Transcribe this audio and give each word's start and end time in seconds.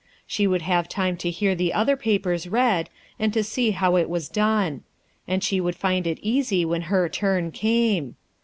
She 0.25 0.47
would 0.47 0.63
have 0.63 0.89
time 0.89 1.15
to 1.17 1.29
hear 1.29 1.53
the 1.53 1.73
other 1.73 1.95
papers 1.95 2.47
read, 2.47 2.89
and 3.19 3.31
to 3.33 3.43
see 3.43 3.69
how 3.69 3.97
it 3.97 4.09
was 4.09 4.29
done; 4.29 4.81
and 5.27 5.43
she 5.43 5.61
would 5.61 5.75
find 5.75 6.07
it 6.07 6.17
easy 6.23 6.65
when 6.65 6.81
her 6.89 7.07
turn 7.07 7.51
came. 7.51 8.15